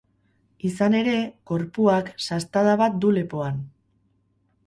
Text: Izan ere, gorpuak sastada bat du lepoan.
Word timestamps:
Izan 0.69 0.95
ere, 0.99 1.13
gorpuak 1.51 2.09
sastada 2.27 2.75
bat 2.83 2.97
du 3.05 3.11
lepoan. 3.19 3.63